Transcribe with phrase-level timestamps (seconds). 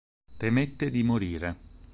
[0.35, 1.57] Temette di morire.